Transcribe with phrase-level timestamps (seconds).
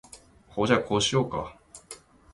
[0.49, 1.55] ほーじゃ、こうしようか？